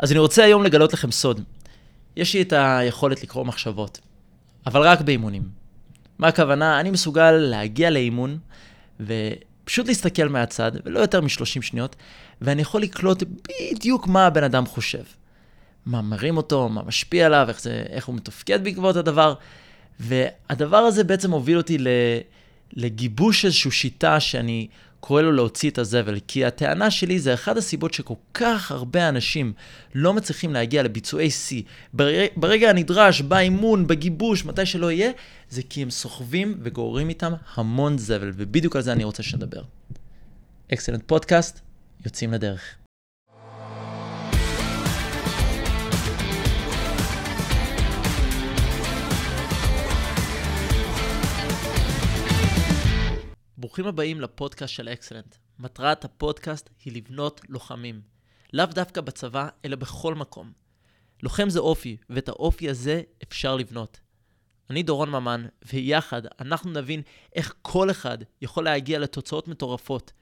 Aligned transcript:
אז 0.00 0.12
אני 0.12 0.18
רוצה 0.18 0.44
היום 0.44 0.64
לגלות 0.64 0.92
לכם 0.92 1.10
סוד. 1.10 1.40
יש 2.16 2.34
לי 2.34 2.42
את 2.42 2.52
היכולת 2.56 3.22
לקרוא 3.22 3.44
מחשבות, 3.44 4.00
אבל 4.66 4.80
רק 4.80 5.00
באימונים. 5.00 5.42
מה 6.18 6.28
הכוונה? 6.28 6.80
אני 6.80 6.90
מסוגל 6.90 7.30
להגיע 7.30 7.90
לאימון 7.90 8.38
ופשוט 9.00 9.86
להסתכל 9.86 10.28
מהצד, 10.28 10.72
ולא 10.84 11.00
יותר 11.00 11.20
מ-30 11.20 11.62
שניות, 11.62 11.96
ואני 12.40 12.62
יכול 12.62 12.82
לקלוט 12.82 13.22
בדיוק 13.48 14.06
מה 14.06 14.26
הבן 14.26 14.44
אדם 14.44 14.66
חושב. 14.66 15.02
מה 15.86 16.02
מרים 16.02 16.36
אותו, 16.36 16.68
מה 16.68 16.82
משפיע 16.82 17.26
עליו, 17.26 17.46
איך, 17.48 17.60
זה, 17.60 17.82
איך 17.88 18.06
הוא 18.06 18.14
מתפקד 18.14 18.64
בעקבות 18.64 18.96
הדבר. 18.96 19.34
והדבר 20.00 20.76
הזה 20.76 21.04
בעצם 21.04 21.30
הוביל 21.30 21.56
אותי 21.56 21.78
לגיבוש 22.72 23.44
איזושהי 23.44 23.70
שיטה 23.70 24.20
שאני 24.20 24.68
קורא 25.00 25.22
לו 25.22 25.32
להוציא 25.32 25.70
את 25.70 25.78
הזבל, 25.78 26.18
כי 26.28 26.44
הטענה 26.44 26.90
שלי 26.90 27.18
זה 27.18 27.34
אחת 27.34 27.56
הסיבות 27.56 27.94
שכל 27.94 28.14
כך 28.34 28.70
הרבה 28.70 29.08
אנשים 29.08 29.52
לא 29.94 30.14
מצליחים 30.14 30.52
להגיע 30.52 30.82
לביצועי 30.82 31.30
שיא. 31.30 31.62
ברגע, 32.36 32.70
הנדרש, 32.70 33.20
באימון, 33.20 33.86
בגיבוש, 33.86 34.44
מתי 34.44 34.66
שלא 34.66 34.92
יהיה, 34.92 35.10
זה 35.50 35.62
כי 35.68 35.82
הם 35.82 35.90
סוחבים 35.90 36.58
וגוררים 36.62 37.08
איתם 37.08 37.32
המון 37.54 37.98
זבל, 37.98 38.32
ובדיוק 38.36 38.76
על 38.76 38.82
זה 38.82 38.92
אני 38.92 39.04
רוצה 39.04 39.22
שנדבר. 39.22 39.62
אקסלנט 40.72 41.02
פודקאסט, 41.06 41.60
יוצאים 42.04 42.32
לדרך. 42.32 42.79
ברוכים 53.80 53.94
הבאים 53.94 54.20
לפודקאסט 54.20 54.74
של 54.74 54.88
אקסלנט. 54.88 55.36
מטרת 55.58 56.04
הפודקאסט 56.04 56.70
היא 56.84 56.92
לבנות 56.92 57.40
לוחמים. 57.48 58.00
לאו 58.52 58.66
דווקא 58.66 59.00
בצבא, 59.00 59.48
אלא 59.64 59.76
בכל 59.76 60.14
מקום. 60.14 60.52
לוחם 61.22 61.50
זה 61.50 61.58
אופי, 61.58 61.96
ואת 62.10 62.28
האופי 62.28 62.70
הזה 62.70 63.02
אפשר 63.22 63.56
לבנות. 63.56 64.00
אני 64.70 64.82
דורון 64.82 65.10
ממן, 65.10 65.46
ויחד 65.72 66.22
אנחנו 66.40 66.70
נבין 66.70 67.02
איך 67.34 67.54
כל 67.62 67.90
אחד 67.90 68.18
יכול 68.42 68.64
להגיע 68.64 68.98
לתוצאות 68.98 69.48
מטורפות. 69.48 70.12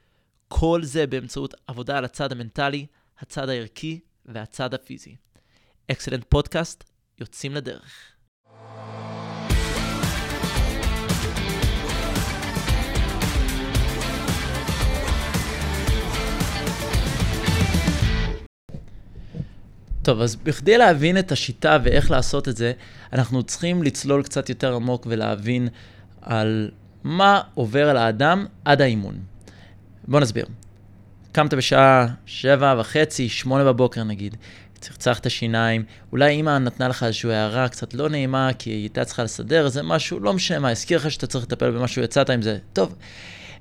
כל 0.47 0.83
זה 0.83 1.07
באמצעות 1.07 1.53
עבודה 1.67 1.97
על 1.97 2.05
הצד 2.05 2.31
המנטלי, 2.31 2.85
הצד 3.17 3.49
הערכי 3.49 3.99
והצד 4.25 4.73
הפיזי. 4.73 5.15
אקסלנט 5.91 6.25
פודקאסט, 6.29 6.83
יוצאים 7.17 7.55
לדרך. 7.55 8.11
טוב, 20.09 20.21
אז 20.21 20.35
בכדי 20.35 20.77
להבין 20.77 21.17
את 21.17 21.31
השיטה 21.31 21.77
ואיך 21.83 22.11
לעשות 22.11 22.47
את 22.47 22.57
זה, 22.57 22.71
אנחנו 23.13 23.43
צריכים 23.43 23.83
לצלול 23.83 24.23
קצת 24.23 24.49
יותר 24.49 24.75
עמוק 24.75 25.07
ולהבין 25.09 25.67
על 26.21 26.71
מה 27.03 27.41
עובר 27.53 27.89
על 27.89 27.97
האדם 27.97 28.45
עד 28.65 28.81
האימון. 28.81 29.17
בוא 30.07 30.19
נסביר. 30.19 30.45
קמת 31.31 31.53
בשעה 31.53 32.07
שבע 32.25 32.75
וחצי, 32.79 33.29
שמונה 33.29 33.63
בבוקר 33.63 34.03
נגיד, 34.03 34.35
צחצחת 34.79 35.29
שיניים, 35.29 35.83
אולי 36.11 36.29
אימא 36.29 36.57
נתנה 36.57 36.87
לך 36.87 37.03
איזושהי 37.03 37.33
הערה 37.33 37.69
קצת 37.69 37.93
לא 37.93 38.09
נעימה, 38.09 38.49
כי 38.59 38.69
היא 38.69 38.81
הייתה 38.81 39.05
צריכה 39.05 39.23
לסדר 39.23 39.65
איזה 39.65 39.83
משהו, 39.83 40.19
לא 40.19 40.33
משנה 40.33 40.59
מה, 40.59 40.69
הזכיר 40.69 40.97
לך 40.97 41.11
שאתה 41.11 41.27
צריך 41.27 41.45
לטפל 41.45 41.71
במשהו, 41.71 42.03
יצאת 42.03 42.29
עם 42.29 42.41
זה. 42.41 42.57
טוב, 42.73 42.95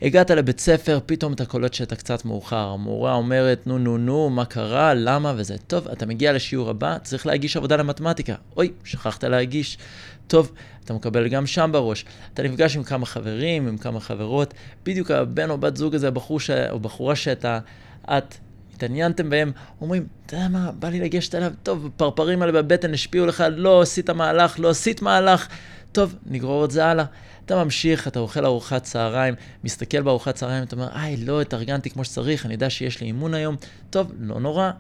הגעת 0.03 0.31
לבית 0.31 0.61
ספר, 0.61 0.99
פתאום 1.07 1.33
אתה 1.33 1.47
קולט 1.47 1.75
שאתה 1.75 1.97
קצת 1.97 2.25
מאוחר. 2.25 2.57
המורה 2.57 3.15
אומרת, 3.15 3.67
נו, 3.67 3.79
נו, 3.79 3.99
נו, 3.99 4.31
מה 4.31 4.45
קרה, 4.45 4.95
למה 4.95 5.33
וזה. 5.37 5.57
טוב, 5.67 5.89
אתה 5.89 6.07
מגיע 6.07 6.33
לשיעור 6.33 6.71
הבא, 6.71 6.99
צריך 7.03 7.27
להגיש 7.27 7.57
עבודה 7.57 7.77
למתמטיקה. 7.77 8.35
אוי, 8.57 8.73
שכחת 8.85 9.25
להגיש. 9.25 9.79
טוב, 10.27 10.53
אתה 10.85 10.95
מקבל 10.95 11.29
גם 11.29 11.47
שם 11.47 11.71
בראש. 11.73 12.05
אתה 12.35 12.43
נפגש 12.43 12.77
עם 12.77 12.83
כמה 12.83 13.07
חברים, 13.07 13.69
עם 13.69 13.79
כמה 13.79 14.01
חברות. 14.01 14.55
בדיוק 14.85 15.11
הבן 15.11 15.51
או 15.51 15.59
בת 15.59 15.77
זוג 15.77 15.95
הזה, 15.95 16.11
בחור 16.11 16.41
ש... 16.41 16.51
או 16.51 16.81
בחורה 16.81 17.17
שאתה, 17.17 17.59
את 18.05 18.35
התעניינתם 18.75 19.31
בהם, 19.31 19.53
אומרים, 19.81 20.07
אתה 20.27 20.37
יודע 20.37 20.49
מה, 20.49 20.73
בא 20.73 20.89
לי 20.89 21.01
לגשת 21.01 21.35
אליו, 21.35 21.53
טוב, 21.63 21.91
פרפרים 21.97 22.43
האלה 22.43 22.63
בבטן 22.63 22.95
השפיעו 22.95 23.27
לך, 23.27 23.45
לא 23.51 23.83
עשית 23.83 24.11
מהלך, 24.11 24.61
לא 24.61 24.71
עשית 24.71 25.03
מהלך. 25.03 25.49
טוב, 25.93 26.15
נגרור 26.27 26.65
את 26.65 26.71
זה 26.71 26.87
הלאה. 26.87 27.05
אתה 27.47 27.65
ממשיך, 27.65 28.09
אתה 28.09 28.19
אוכל 28.19 28.45
ארוחת 28.45 28.83
צהריים, 28.83 29.35
מסתכל 29.65 30.03
בארוחת 30.03 30.35
צהריים, 30.35 30.63
אתה 30.63 30.77
אומר, 30.77 30.89
איי, 30.95 31.17
לא 31.17 31.41
התארגנתי 31.41 31.91
כמו 31.91 32.05
שצריך, 32.05 32.47
אני 32.47 32.55
יודע 32.55 32.71
שיש 32.71 33.01
לי 33.01 33.07
אימון 33.07 33.35
היום. 33.35 33.57
טוב, 33.91 34.13
לא 34.21 34.41
נורא. 34.41 34.71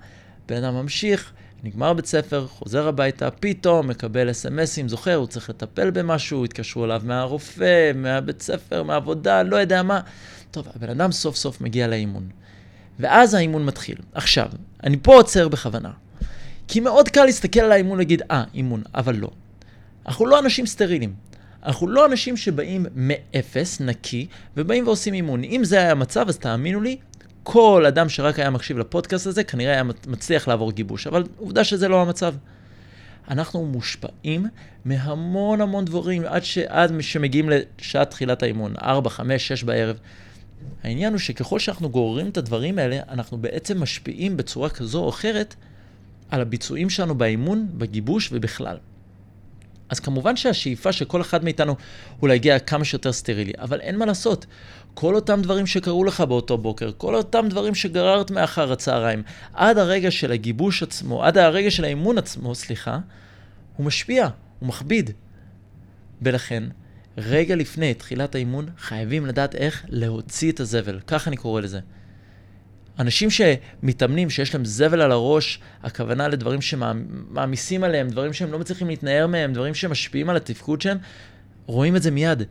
בן 0.48 0.64
אדם 0.64 0.74
ממשיך, 0.74 1.32
נגמר 1.64 1.92
בית 1.92 2.06
ספר, 2.06 2.46
חוזר 2.46 2.88
הביתה, 2.88 3.30
פתאום 3.30 3.88
מקבל 3.88 4.30
אס.אם.אסים, 4.30 4.88
זוכר, 4.88 5.14
הוא 5.14 5.26
צריך 5.26 5.50
לטפל 5.50 5.90
במשהו, 5.90 6.44
התקשרו 6.44 6.84
אליו 6.84 7.02
מהרופא, 7.04 7.92
מהבית 7.94 8.42
ספר, 8.42 8.82
מהעבודה, 8.82 9.42
לא 9.42 9.56
יודע 9.56 9.82
מה. 9.82 10.00
טוב, 10.50 10.68
הבן 10.74 10.90
אדם 10.90 11.12
סוף 11.12 11.36
סוף 11.36 11.60
מגיע 11.60 11.86
לאימון. 11.86 12.28
ואז 12.98 13.34
האימון 13.34 13.66
מתחיל. 13.66 13.96
עכשיו, 14.14 14.48
אני 14.84 14.96
פה 15.02 15.14
עוצר 15.14 15.48
בכוונה. 15.48 15.90
כי 16.68 16.80
מאוד 16.80 17.08
קל 17.08 17.24
להסתכל 17.24 17.60
על 17.60 17.72
האימון 17.72 17.92
ולהגיד, 17.92 18.22
אה, 18.30 18.44
אימון, 18.54 18.82
אבל 18.94 19.16
לא. 19.16 19.30
אנחנו 20.08 20.26
לא 20.26 20.38
אנשים 20.38 20.66
סטרילים. 20.66 21.14
אנחנו 21.62 21.88
לא 21.88 22.06
אנשים 22.06 22.36
שבאים 22.36 22.86
מאפס, 22.94 23.80
נקי, 23.80 24.26
ובאים 24.56 24.86
ועושים 24.86 25.14
אימון. 25.14 25.44
אם 25.44 25.64
זה 25.64 25.78
היה 25.78 25.90
המצב, 25.90 26.28
אז 26.28 26.38
תאמינו 26.38 26.80
לי, 26.80 26.96
כל 27.42 27.84
אדם 27.88 28.08
שרק 28.08 28.38
היה 28.38 28.50
מקשיב 28.50 28.78
לפודקאסט 28.78 29.26
הזה, 29.26 29.44
כנראה 29.44 29.72
היה 29.72 29.82
מצליח 30.06 30.48
לעבור 30.48 30.72
גיבוש. 30.72 31.06
אבל 31.06 31.24
עובדה 31.36 31.64
שזה 31.64 31.88
לא 31.88 32.02
המצב. 32.02 32.34
אנחנו 33.30 33.66
מושפעים 33.66 34.46
מהמון 34.84 35.60
המון 35.60 35.84
דברים 35.84 36.22
עד, 36.26 36.44
ש... 36.44 36.58
עד 36.58 36.92
שמגיעים 37.00 37.50
לשעת 37.50 38.10
תחילת 38.10 38.42
האימון, 38.42 38.74
4, 38.82 39.10
5, 39.10 39.48
6 39.48 39.62
בערב. 39.62 39.98
העניין 40.84 41.12
הוא 41.12 41.18
שככל 41.18 41.58
שאנחנו 41.58 41.90
גוררים 41.90 42.28
את 42.28 42.36
הדברים 42.36 42.78
האלה, 42.78 43.00
אנחנו 43.08 43.38
בעצם 43.38 43.82
משפיעים 43.82 44.36
בצורה 44.36 44.68
כזו 44.68 45.04
או 45.04 45.08
אחרת 45.08 45.54
על 46.30 46.40
הביצועים 46.40 46.90
שלנו 46.90 47.14
באימון, 47.14 47.68
בגיבוש 47.72 48.28
ובכלל. 48.32 48.76
אז 49.88 50.00
כמובן 50.00 50.36
שהשאיפה 50.36 50.92
של 50.92 51.04
כל 51.04 51.20
אחד 51.20 51.44
מאיתנו 51.44 51.76
הוא 52.20 52.28
להגיע 52.28 52.58
כמה 52.58 52.84
שיותר 52.84 53.12
סטרילי, 53.12 53.52
אבל 53.58 53.80
אין 53.80 53.98
מה 53.98 54.06
לעשות. 54.06 54.46
כל 54.94 55.14
אותם 55.14 55.42
דברים 55.42 55.66
שקרו 55.66 56.04
לך 56.04 56.20
באותו 56.20 56.58
בוקר, 56.58 56.90
כל 56.96 57.14
אותם 57.14 57.46
דברים 57.50 57.74
שגררת 57.74 58.30
מאחר 58.30 58.72
הצהריים, 58.72 59.22
עד 59.52 59.78
הרגע 59.78 60.10
של 60.10 60.32
הגיבוש 60.32 60.82
עצמו, 60.82 61.24
עד 61.24 61.38
הרגע 61.38 61.70
של 61.70 61.84
האימון 61.84 62.18
עצמו, 62.18 62.54
סליחה, 62.54 62.98
הוא 63.76 63.86
משפיע, 63.86 64.28
הוא 64.58 64.68
מכביד. 64.68 65.10
ולכן, 66.22 66.64
רגע 67.18 67.56
לפני 67.56 67.94
תחילת 67.94 68.34
האימון, 68.34 68.68
חייבים 68.78 69.26
לדעת 69.26 69.54
איך 69.54 69.84
להוציא 69.88 70.52
את 70.52 70.60
הזבל, 70.60 71.00
כך 71.06 71.28
אני 71.28 71.36
קורא 71.36 71.60
לזה. 71.60 71.80
אנשים 72.98 73.28
שמתאמנים, 73.30 74.30
שיש 74.30 74.54
להם 74.54 74.64
זבל 74.64 75.00
על 75.00 75.12
הראש, 75.12 75.60
הכוונה 75.82 76.28
לדברים 76.28 76.60
שמעמיסים 76.60 77.84
עליהם, 77.84 78.08
דברים 78.08 78.32
שהם 78.32 78.52
לא 78.52 78.58
מצליחים 78.58 78.88
להתנער 78.88 79.26
מהם, 79.26 79.52
דברים 79.52 79.74
שמשפיעים 79.74 80.30
על 80.30 80.36
התפקוד 80.36 80.80
שלהם, 80.80 80.98
רואים 81.66 81.96
את 81.96 82.02
זה 82.02 82.10
מיד. 82.10 82.42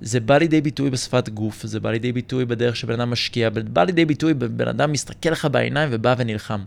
זה 0.00 0.20
בא 0.20 0.38
לידי 0.38 0.60
ביטוי 0.60 0.90
בשפת 0.90 1.28
גוף, 1.28 1.66
זה 1.66 1.80
בא 1.80 1.90
לידי 1.90 2.12
ביטוי 2.12 2.44
בדרך 2.44 2.76
שבן 2.76 3.00
אדם 3.00 3.10
משקיע, 3.10 3.50
בא 3.50 3.84
לידי 3.84 4.04
ביטוי 4.04 4.34
בבן 4.34 4.68
אדם 4.68 4.92
מסתכל 4.92 5.30
לך 5.30 5.48
בעיניים 5.50 5.88
ובא 5.92 6.14
ונלחם. 6.18 6.60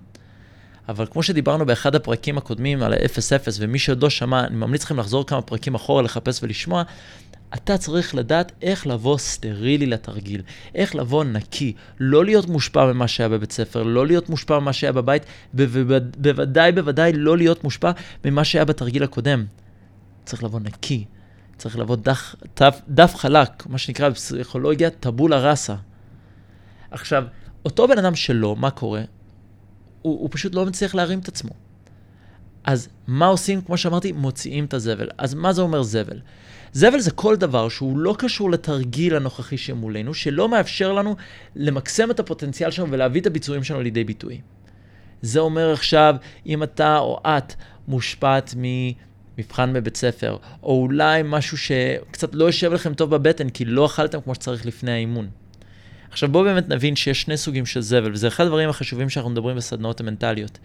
אבל 0.89 1.05
כמו 1.11 1.23
שדיברנו 1.23 1.65
באחד 1.65 1.95
הפרקים 1.95 2.37
הקודמים 2.37 2.83
על 2.83 2.93
ה-0-0, 2.93 3.47
ומי 3.59 3.79
שעוד 3.79 4.03
לא 4.03 4.09
שמע, 4.09 4.43
אני 4.43 4.55
ממליץ 4.55 4.83
לכם 4.83 4.99
לחזור 4.99 5.25
כמה 5.25 5.41
פרקים 5.41 5.75
אחורה, 5.75 6.01
לחפש 6.01 6.43
ולשמוע, 6.43 6.83
אתה 7.53 7.77
צריך 7.77 8.15
לדעת 8.15 8.51
איך 8.61 8.87
לבוא 8.87 9.17
סטרילי 9.17 9.85
לתרגיל, 9.85 10.41
איך 10.75 10.95
לבוא 10.95 11.23
נקי, 11.23 11.73
לא 11.99 12.25
להיות 12.25 12.47
מושפע 12.47 12.93
ממה 12.93 13.07
שהיה 13.07 13.29
בבית 13.29 13.51
ספר, 13.51 13.83
לא 13.83 14.07
להיות 14.07 14.29
מושפע 14.29 14.59
ממה 14.59 14.73
שהיה 14.73 14.91
בבית, 14.91 15.23
בוודאי 15.53 16.71
בוודאי 16.71 17.13
לא 17.13 17.37
להיות 17.37 17.63
מושפע 17.63 17.91
ממה 18.25 18.43
שהיה 18.43 18.65
בתרגיל 18.65 19.03
הקודם. 19.03 19.45
צריך 20.25 20.43
לבוא 20.43 20.59
נקי, 20.59 21.05
צריך 21.57 21.77
לבוא 21.77 21.95
דף, 21.95 22.35
דף, 22.59 22.81
דף 22.87 23.15
חלק, 23.15 23.67
מה 23.67 23.77
שנקרא 23.77 24.09
בפסיכולוגיה 24.09 24.89
טבולה 24.89 25.49
ראסה. 25.49 25.75
עכשיו, 26.91 27.23
אותו 27.65 27.87
בן 27.87 27.97
אדם 27.97 28.15
שלו, 28.15 28.55
מה 28.55 28.71
קורה? 28.71 29.01
הוא, 30.01 30.19
הוא 30.19 30.29
פשוט 30.31 30.55
לא 30.55 30.65
מצליח 30.65 30.95
להרים 30.95 31.19
את 31.19 31.27
עצמו. 31.27 31.51
אז 32.63 32.89
מה 33.07 33.25
עושים? 33.25 33.61
כמו 33.61 33.77
שאמרתי, 33.77 34.11
מוציאים 34.11 34.65
את 34.65 34.73
הזבל. 34.73 35.09
אז 35.17 35.33
מה 35.33 35.53
זה 35.53 35.61
אומר 35.61 35.83
זבל? 35.83 36.19
זבל 36.73 36.99
זה 36.99 37.11
כל 37.11 37.35
דבר 37.35 37.69
שהוא 37.69 37.97
לא 37.97 38.15
קשור 38.17 38.51
לתרגיל 38.51 39.15
הנוכחי 39.15 39.57
שמולנו, 39.57 40.13
שלא 40.13 40.49
מאפשר 40.49 40.93
לנו 40.93 41.15
למקסם 41.55 42.11
את 42.11 42.19
הפוטנציאל 42.19 42.71
שלנו 42.71 42.91
ולהביא 42.91 43.21
את 43.21 43.27
הביצועים 43.27 43.63
שלנו 43.63 43.81
לידי 43.81 44.03
ביטוי. 44.03 44.41
זה 45.21 45.39
אומר 45.39 45.73
עכשיו, 45.73 46.15
אם 46.45 46.63
אתה 46.63 46.97
או 46.97 47.19
את 47.25 47.53
מושפעת 47.87 48.55
ממבחן 48.57 49.73
בבית 49.73 49.97
ספר, 49.97 50.37
או 50.63 50.81
אולי 50.81 51.21
משהו 51.25 51.57
שקצת 51.57 52.35
לא 52.35 52.45
יושב 52.45 52.73
לכם 52.73 52.93
טוב 52.93 53.09
בבטן, 53.09 53.49
כי 53.49 53.65
לא 53.65 53.85
אכלתם 53.85 54.21
כמו 54.21 54.35
שצריך 54.35 54.65
לפני 54.65 54.91
האימון. 54.91 55.29
עכשיו 56.11 56.29
בואו 56.29 56.43
באמת 56.43 56.69
נבין 56.69 56.95
שיש 56.95 57.21
שני 57.21 57.37
סוגים 57.37 57.65
של 57.65 57.81
זבל, 57.81 58.11
וזה 58.13 58.27
אחד 58.27 58.45
הדברים 58.45 58.69
החשובים 58.69 59.09
שאנחנו 59.09 59.31
מדברים 59.31 59.57
בסדנאות 59.57 59.99
המנטליות, 59.99 60.59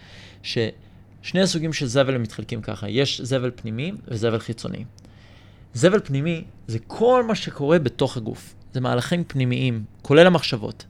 ששני 1.22 1.40
הסוגים 1.40 1.72
של 1.72 1.86
זבל 1.86 2.18
מתחלקים 2.18 2.62
ככה, 2.62 2.88
יש 2.88 3.20
זבל 3.20 3.50
פנימי 3.56 3.92
וזבל 4.08 4.38
חיצוני. 4.38 4.84
זבל 5.74 6.00
פנימי 6.00 6.44
זה 6.66 6.78
כל 6.86 7.24
מה 7.24 7.34
שקורה 7.34 7.78
בתוך 7.78 8.16
הגוף, 8.16 8.54
זה 8.72 8.80
מהלכים 8.80 9.24
פנימיים, 9.24 9.84
כולל 10.02 10.26
המחשבות. 10.26 10.84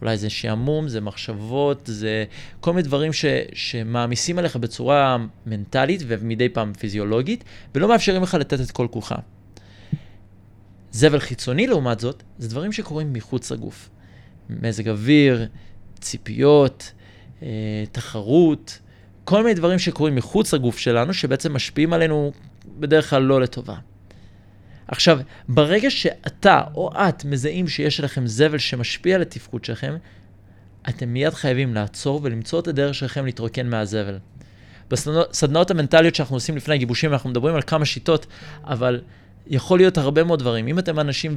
אולי 0.00 0.16
זה 0.16 0.30
שעמום, 0.30 0.88
זה 0.88 1.00
מחשבות, 1.00 1.80
זה 1.84 2.24
כל 2.60 2.72
מיני 2.72 2.82
דברים 2.82 3.12
ש, 3.12 3.24
שמעמיסים 3.52 4.38
עליך 4.38 4.56
בצורה 4.56 5.16
מנטלית 5.46 6.02
ומדי 6.06 6.48
פעם 6.48 6.72
פיזיולוגית, 6.72 7.44
ולא 7.74 7.88
מאפשרים 7.88 8.22
לך 8.22 8.34
לתת 8.34 8.60
את 8.60 8.70
כל 8.70 8.86
כולך. 8.90 9.14
זבל 10.90 11.18
חיצוני, 11.18 11.66
לעומת 11.66 12.00
זאת, 12.00 12.22
זה 12.38 12.48
דברים 12.48 12.72
שקורים 12.72 13.12
מחוץ 13.12 13.52
לגוף. 13.52 13.90
מזג 14.50 14.88
אוויר, 14.88 15.48
ציפיות, 16.00 16.92
אה, 17.42 17.48
תחרות, 17.92 18.78
כל 19.24 19.42
מיני 19.42 19.54
דברים 19.54 19.78
שקורים 19.78 20.14
מחוץ 20.14 20.54
לגוף 20.54 20.78
שלנו, 20.78 21.14
שבעצם 21.14 21.54
משפיעים 21.54 21.92
עלינו 21.92 22.32
בדרך 22.78 23.10
כלל 23.10 23.22
לא 23.22 23.40
לטובה. 23.40 23.74
עכשיו, 24.88 25.20
ברגע 25.48 25.90
שאתה 25.90 26.60
או 26.74 26.90
את 27.08 27.24
מזהים 27.24 27.68
שיש 27.68 28.00
לכם 28.00 28.26
זבל 28.26 28.58
שמשפיע 28.58 29.14
על 29.16 29.22
התפקוד 29.22 29.64
שלכם, 29.64 29.96
אתם 30.88 31.08
מיד 31.08 31.34
חייבים 31.34 31.74
לעצור 31.74 32.20
ולמצוא 32.22 32.60
את 32.60 32.68
הדרך 32.68 32.94
שלכם 32.94 33.24
להתרוקן 33.24 33.70
מהזבל. 33.70 34.18
בסדנאות 34.90 35.70
המנטליות 35.70 36.14
שאנחנו 36.14 36.36
עושים 36.36 36.56
לפני 36.56 36.74
הגיבושים, 36.74 37.12
אנחנו 37.12 37.30
מדברים 37.30 37.54
על 37.54 37.62
כמה 37.62 37.84
שיטות, 37.84 38.26
אבל 38.64 39.00
יכול 39.46 39.78
להיות 39.78 39.98
הרבה 39.98 40.24
מאוד 40.24 40.38
דברים. 40.38 40.68
אם 40.68 40.78
אתם 40.78 41.00
אנשים 41.00 41.36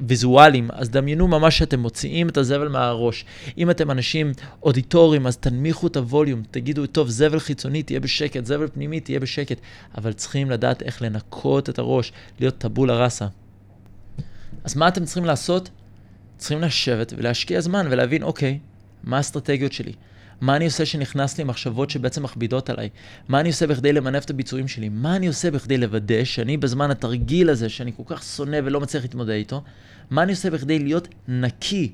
ויזואליים, 0.00 0.68
אז 0.72 0.90
דמיינו 0.90 1.28
ממש 1.28 1.58
שאתם 1.58 1.80
מוציאים 1.80 2.28
את 2.28 2.36
הזבל 2.36 2.68
מהראש. 2.68 3.24
אם 3.58 3.70
אתם 3.70 3.90
אנשים 3.90 4.32
אודיטוריים, 4.62 5.26
אז 5.26 5.36
תנמיכו 5.36 5.86
את 5.86 5.96
הווליום, 5.96 6.42
תגידו, 6.50 6.86
טוב, 6.86 7.08
זבל 7.08 7.38
חיצוני, 7.38 7.82
תהיה 7.82 8.00
בשקט, 8.00 8.44
זבל 8.44 8.68
פנימי, 8.68 9.00
תהיה 9.00 9.20
בשקט. 9.20 9.60
אבל 9.98 10.12
צריכים 10.12 10.50
לדעת 10.50 10.82
איך 10.82 11.02
לנקות 11.02 11.70
את 11.70 11.78
הראש, 11.78 12.12
להיות 12.40 12.58
טבולה 12.58 13.04
ראסה. 13.04 13.26
אז 14.64 14.76
מה 14.76 14.88
אתם 14.88 15.04
צריכים 15.04 15.24
לעשות? 15.24 15.70
צריכים 16.36 16.60
לשבת 16.60 17.12
ולהשקיע 17.16 17.60
זמן 17.60 17.86
ולהבין, 17.90 18.22
אוקיי, 18.22 18.58
מה 19.04 19.16
האסטרטגיות 19.16 19.72
שלי? 19.72 19.92
מה 20.40 20.56
אני 20.56 20.64
עושה 20.64 20.86
שנכנס 20.86 21.38
לי 21.38 21.44
מחשבות 21.44 21.90
שבעצם 21.90 22.22
מכבידות 22.22 22.70
עליי? 22.70 22.88
מה 23.28 23.40
אני 23.40 23.48
עושה 23.48 23.66
בכדי 23.66 23.92
למנף 23.92 24.24
את 24.24 24.30
הביצועים 24.30 24.68
שלי? 24.68 24.88
מה 24.88 25.16
אני 25.16 25.26
עושה 25.26 25.50
בכדי 25.50 25.78
לוודא 25.78 26.24
שאני 26.24 26.56
בזמן 26.56 26.90
התרגיל 26.90 27.50
הזה, 27.50 27.68
שאני 27.68 27.92
כל 27.96 28.02
כך 28.06 28.22
שונא 28.22 28.58
ולא 28.64 28.80
מצליח 28.80 29.02
להתמודד 29.02 29.30
איתו, 29.30 29.62
מה 30.10 30.22
אני 30.22 30.32
עושה 30.32 30.50
בכדי 30.50 30.78
להיות 30.78 31.08
נקי? 31.28 31.92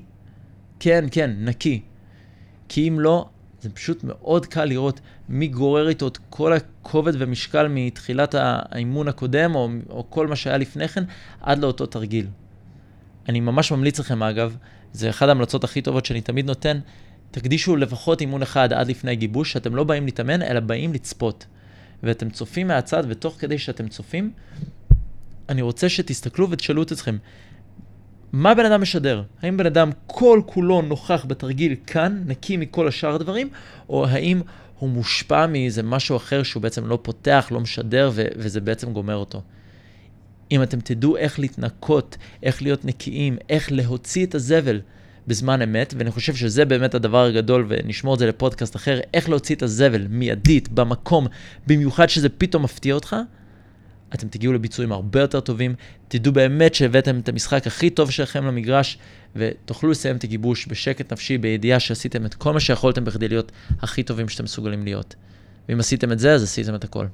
כן, 0.79 1.05
כן, 1.11 1.31
נקי. 1.39 1.81
כי 2.69 2.87
אם 2.87 2.99
לא, 2.99 3.29
זה 3.61 3.69
פשוט 3.69 4.03
מאוד 4.03 4.45
קל 4.45 4.65
לראות 4.65 4.99
מי 5.29 5.47
גורר 5.47 5.89
איתו 5.89 6.07
את 6.07 6.17
כל 6.29 6.53
הכובד 6.53 7.13
ומשקל 7.17 7.67
מתחילת 7.69 8.35
האימון 8.37 9.07
הקודם, 9.07 9.55
או, 9.55 9.69
או 9.89 10.05
כל 10.09 10.27
מה 10.27 10.35
שהיה 10.35 10.57
לפני 10.57 10.87
כן, 10.87 11.03
עד 11.41 11.59
לאותו 11.59 11.85
תרגיל. 11.85 12.27
אני 13.29 13.39
ממש 13.39 13.71
ממליץ 13.71 13.99
לכם, 13.99 14.23
אגב, 14.23 14.57
זה 14.93 15.09
אחת 15.09 15.27
ההמלצות 15.27 15.63
הכי 15.63 15.81
טובות 15.81 16.05
שאני 16.05 16.21
תמיד 16.21 16.45
נותן, 16.45 16.79
תקדישו 17.35 17.75
לפחות 17.75 18.21
אימון 18.21 18.41
אחד 18.41 18.73
עד 18.73 18.87
לפני 18.87 19.15
גיבוש, 19.15 19.51
שאתם 19.51 19.75
לא 19.75 19.83
באים 19.83 20.05
להתאמן, 20.05 20.41
אלא 20.41 20.59
באים 20.59 20.93
לצפות. 20.93 21.45
ואתם 22.03 22.29
צופים 22.29 22.67
מהצד, 22.67 23.03
ותוך 23.07 23.35
כדי 23.39 23.57
שאתם 23.57 23.87
צופים, 23.87 24.31
אני 25.49 25.61
רוצה 25.61 25.89
שתסתכלו 25.89 26.49
ותשאלו 26.49 26.83
את 26.83 26.91
עצמכם, 26.91 27.17
מה 28.31 28.55
בן 28.55 28.65
אדם 28.65 28.81
משדר? 28.81 29.23
האם 29.41 29.57
בן 29.57 29.65
אדם 29.65 29.89
כל 30.07 30.41
כולו 30.45 30.81
נוכח 30.81 31.25
בתרגיל 31.27 31.75
כאן, 31.87 32.23
נקי 32.25 32.57
מכל 32.57 32.87
השאר 32.87 33.15
הדברים, 33.15 33.49
או 33.89 34.07
האם 34.07 34.41
הוא 34.79 34.89
מושפע 34.89 35.47
מאיזה 35.47 35.83
משהו 35.83 36.17
אחר 36.17 36.43
שהוא 36.43 36.63
בעצם 36.63 36.87
לא 36.87 36.99
פותח, 37.01 37.47
לא 37.51 37.59
משדר, 37.59 38.11
ו- 38.13 38.27
וזה 38.35 38.61
בעצם 38.61 38.93
גומר 38.93 39.15
אותו? 39.15 39.41
אם 40.51 40.63
אתם 40.63 40.79
תדעו 40.79 41.17
איך 41.17 41.39
להתנקות, 41.39 42.17
איך 42.43 42.61
להיות 42.61 42.85
נקיים, 42.85 43.37
איך 43.49 43.71
להוציא 43.71 44.25
את 44.25 44.35
הזבל, 44.35 44.81
בזמן 45.27 45.61
אמת, 45.61 45.93
ואני 45.97 46.11
חושב 46.11 46.35
שזה 46.35 46.65
באמת 46.65 46.95
הדבר 46.95 47.25
הגדול, 47.25 47.65
ונשמור 47.69 48.13
את 48.13 48.19
זה 48.19 48.27
לפודקאסט 48.27 48.75
אחר, 48.75 48.99
איך 49.13 49.29
להוציא 49.29 49.55
את 49.55 49.63
הזבל 49.63 50.07
מיידית, 50.09 50.69
במקום, 50.69 51.27
במיוחד 51.67 52.09
שזה 52.09 52.29
פתאום 52.29 52.63
מפתיע 52.63 52.95
אותך, 52.95 53.15
אתם 54.13 54.27
תגיעו 54.27 54.53
לביצועים 54.53 54.91
הרבה 54.91 55.21
יותר 55.21 55.39
טובים, 55.39 55.75
תדעו 56.07 56.33
באמת 56.33 56.75
שהבאתם 56.75 57.19
את 57.19 57.29
המשחק 57.29 57.67
הכי 57.67 57.89
טוב 57.89 58.11
שלכם 58.11 58.45
למגרש, 58.45 58.97
ותוכלו 59.35 59.91
לסיים 59.91 60.15
את 60.15 60.23
הגיבוש 60.23 60.67
בשקט 60.67 61.13
נפשי, 61.13 61.37
בידיעה 61.37 61.79
שעשיתם 61.79 62.25
את 62.25 62.33
כל 62.33 62.53
מה 62.53 62.59
שיכולתם 62.59 63.05
בכדי 63.05 63.27
להיות 63.27 63.51
הכי 63.81 64.03
טובים 64.03 64.29
שאתם 64.29 64.43
מסוגלים 64.43 64.83
להיות. 64.83 65.15
ואם 65.69 65.79
עשיתם 65.79 66.11
את 66.11 66.19
זה, 66.19 66.33
אז 66.33 66.43
עשיתם 66.43 66.75
את 66.75 66.83
הכל. 66.83 67.05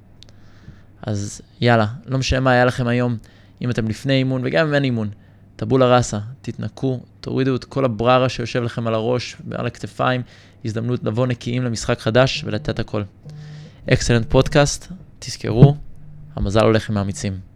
אז 1.02 1.42
יאללה, 1.62 1.86
לא 2.06 2.18
משנה 2.18 2.40
מה 2.40 2.52
היה 2.52 2.66
לכם 2.66 2.88
היום, 2.88 3.18
אם 3.62 3.70
אתם 3.70 3.88
לפני 3.88 4.14
אימון 4.14 4.42
וגם 4.46 4.68
אם 4.68 4.74
אין 4.74 4.84
אימון. 4.84 5.10
טבולה 5.62 5.96
ראסה, 5.96 6.20
תתנקו, 6.42 7.00
תורידו 7.20 7.56
את 7.56 7.64
כל 7.64 7.86
הבררה 7.86 8.30
שיושב 8.30 8.64
לכם 8.64 8.88
על 8.88 8.94
הראש 8.94 9.36
ועל 9.48 9.66
הכתפיים, 9.66 10.22
הזדמנות 10.66 11.04
לבוא 11.04 11.28
נקיים 11.28 11.64
למשחק 11.64 12.00
חדש 12.00 12.44
ולתת 12.46 12.80
הכל. 12.80 13.04
אקסלנט 13.94 14.26
פודקאסט, 14.30 14.88
תזכרו, 15.20 15.76
המזל 16.36 16.64
הולך 16.64 16.90
עם 16.90 16.98
האמיצים. 16.98 17.51